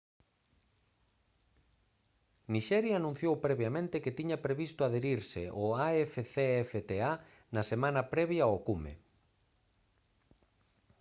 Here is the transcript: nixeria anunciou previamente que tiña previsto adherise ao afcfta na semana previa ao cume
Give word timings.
nixeria 2.53 2.95
anunciou 2.97 3.33
previamente 3.45 4.01
que 4.03 4.15
tiña 4.17 4.43
previsto 4.45 4.81
adherise 4.83 5.43
ao 5.49 5.65
afcfta 6.03 7.09
na 7.55 7.63
semana 7.71 8.01
previa 8.13 8.43
ao 8.45 8.57
cume 8.67 8.93